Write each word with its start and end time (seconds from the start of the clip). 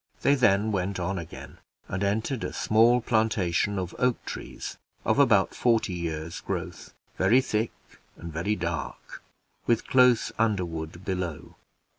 They 0.23 0.33
then 0.33 0.71
went 0.71 0.99
on 0.99 1.19
again, 1.19 1.59
and 1.87 2.03
entered 2.03 2.43
a 2.43 2.53
small 2.53 3.01
plantation 3.01 3.77
of 3.77 3.93
oak 3.99 4.25
trees, 4.25 4.79
of 5.05 5.19
about 5.19 5.53
forty 5.53 5.93
years' 5.93 6.39
growth 6.39 6.95
very 7.19 7.39
thick 7.39 7.71
and 8.17 8.33
very 8.33 8.55
dark, 8.55 9.21
with 9.67 9.85
close 9.85 10.31
underwood 10.39 11.05
below. 11.05 11.55